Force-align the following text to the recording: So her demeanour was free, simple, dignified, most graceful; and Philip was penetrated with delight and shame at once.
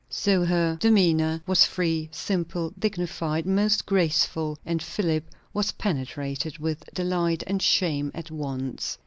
So 0.09 0.43
her 0.45 0.77
demeanour 0.77 1.43
was 1.45 1.65
free, 1.67 2.09
simple, 2.11 2.73
dignified, 2.79 3.45
most 3.45 3.85
graceful; 3.85 4.57
and 4.65 4.81
Philip 4.81 5.25
was 5.53 5.73
penetrated 5.73 6.57
with 6.57 6.83
delight 6.91 7.43
and 7.45 7.61
shame 7.61 8.09
at 8.15 8.31
once. 8.31 8.97